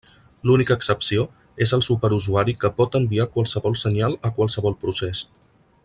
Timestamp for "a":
4.31-4.33